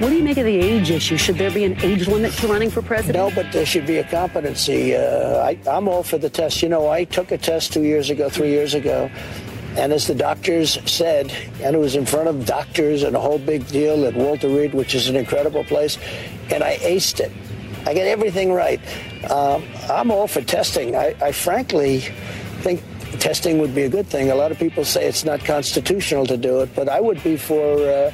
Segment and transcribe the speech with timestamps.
[0.00, 1.16] What do you make of the age issue?
[1.16, 3.16] Should there be an age limit to running for president?
[3.16, 4.96] No, but there should be a competency.
[4.96, 6.62] Uh, I, I'm all for the test.
[6.62, 9.08] You know, I took a test two years ago, three years ago,
[9.76, 13.38] and as the doctors said, and it was in front of doctors and a whole
[13.38, 15.96] big deal at Walter Reed, which is an incredible place,
[16.50, 17.30] and I aced it.
[17.86, 18.80] I got everything right.
[19.30, 20.96] Um, I'm all for testing.
[20.96, 22.00] I, I frankly
[22.62, 22.82] think
[23.20, 24.30] testing would be a good thing.
[24.32, 27.36] A lot of people say it's not constitutional to do it, but I would be
[27.36, 28.12] for uh,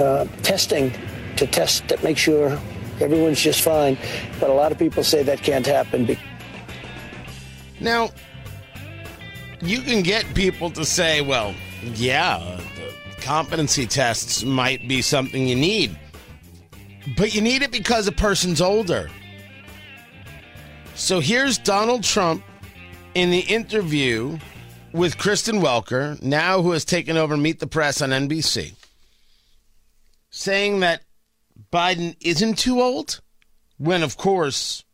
[0.00, 0.92] uh, testing
[1.38, 2.58] to test to make sure
[3.00, 3.96] everyone's just fine.
[4.40, 6.16] But a lot of people say that can't happen.
[7.80, 8.10] Now,
[9.60, 11.54] you can get people to say, well,
[11.94, 12.60] yeah,
[13.20, 15.96] competency tests might be something you need,
[17.16, 19.08] but you need it because a person's older.
[20.94, 22.42] So here's Donald Trump
[23.14, 24.38] in the interview
[24.92, 28.74] with Kristen Welker, now who has taken over Meet the Press on NBC,
[30.30, 31.02] saying that
[31.72, 33.20] Biden isn't too old,
[33.76, 34.84] when of course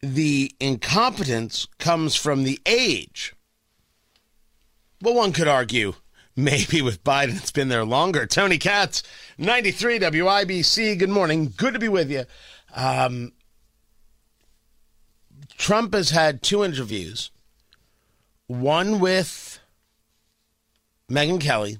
[0.00, 3.34] the incompetence comes from the age.
[5.00, 5.94] Well, one could argue
[6.36, 8.26] maybe with Biden it's been there longer.
[8.26, 9.02] Tony Katz,
[9.38, 10.98] 93 WIBC.
[10.98, 11.52] Good morning.
[11.56, 12.24] Good to be with you.
[12.74, 13.32] Um,
[15.56, 17.30] Trump has had two interviews
[18.46, 19.58] one with
[21.10, 21.78] Megyn Kelly,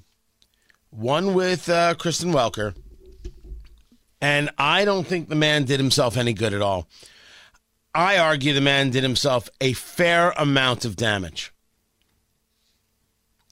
[0.89, 2.73] one with uh, Kristen Welker.
[4.25, 6.87] And I don't think the man did himself any good at all.
[7.93, 11.53] I argue the man did himself a fair amount of damage.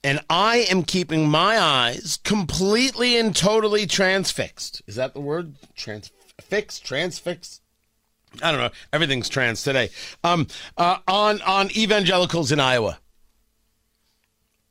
[0.03, 4.81] And I am keeping my eyes completely and totally transfixed.
[4.87, 5.57] Is that the word?
[5.75, 6.83] Transfixed?
[6.83, 7.61] Transfixed?
[8.41, 8.71] I don't know.
[8.91, 9.91] Everything's trans today.
[10.23, 12.97] Um, uh, on on evangelicals in Iowa.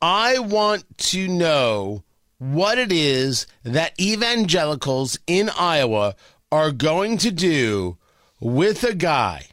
[0.01, 2.03] I want to know
[2.51, 6.15] what it is that evangelicals in Iowa
[6.51, 7.97] are going to do
[8.41, 9.45] with a guy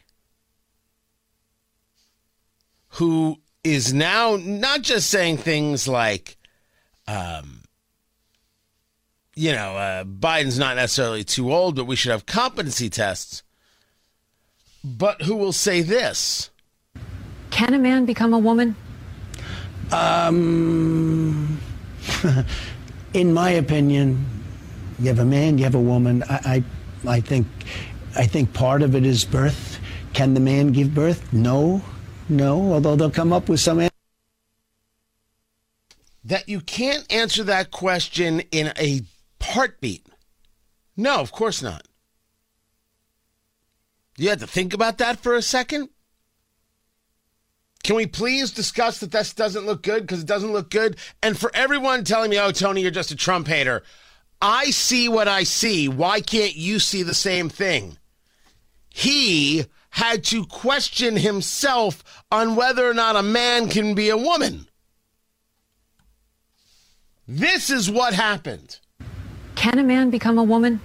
[2.95, 6.35] who is now not just saying things like,
[7.07, 7.61] um,
[9.35, 13.41] you know, uh, Biden's not necessarily too old, but we should have competency tests,
[14.83, 16.49] but who will say this
[17.51, 18.75] Can a man become a woman?
[19.93, 21.59] Um,
[23.13, 24.25] in my opinion,
[24.99, 26.23] you have a man, you have a woman.
[26.23, 26.63] I,
[27.05, 27.47] I, I think,
[28.15, 29.79] I think part of it is birth.
[30.13, 31.31] Can the man give birth?
[31.33, 31.81] No,
[32.29, 32.73] no.
[32.73, 33.79] Although they'll come up with some.
[33.79, 33.91] Answer.
[36.23, 39.01] that you can't answer that question in a
[39.41, 40.05] heartbeat.
[40.95, 41.87] No, of course not.
[44.17, 45.89] You had to think about that for a second.
[47.83, 50.97] Can we please discuss that this doesn't look good because it doesn't look good?
[51.23, 53.83] And for everyone telling me, oh, Tony, you're just a Trump hater,
[54.41, 55.87] I see what I see.
[55.87, 57.97] Why can't you see the same thing?
[58.89, 64.67] He had to question himself on whether or not a man can be a woman.
[67.27, 68.79] This is what happened.
[69.55, 70.81] Can a man become a woman?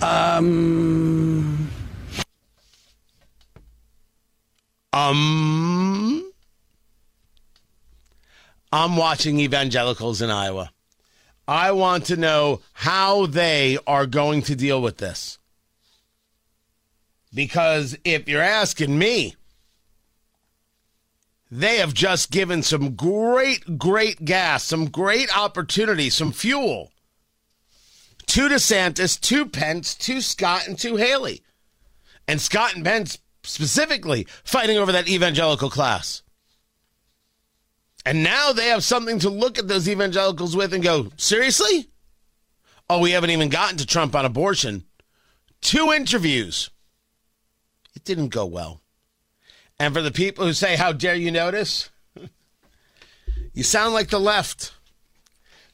[0.00, 1.70] Um.
[4.96, 5.55] Um,
[8.72, 10.70] I'm watching evangelicals in Iowa.
[11.48, 15.38] I want to know how they are going to deal with this.
[17.32, 19.36] Because if you're asking me,
[21.50, 26.90] they have just given some great, great gas, some great opportunity, some fuel
[28.26, 31.42] to DeSantis, to Pence, to Scott, and to Haley.
[32.26, 36.22] And Scott and Pence specifically fighting over that evangelical class.
[38.06, 41.90] And now they have something to look at those evangelicals with and go, seriously?
[42.88, 44.84] Oh, we haven't even gotten to Trump on abortion.
[45.60, 46.70] Two interviews.
[47.96, 48.80] It didn't go well.
[49.80, 51.90] And for the people who say, how dare you notice?
[53.52, 54.72] you sound like the left.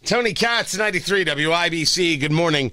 [0.07, 2.19] Tony Katz, 93 WIBC.
[2.19, 2.73] Good morning.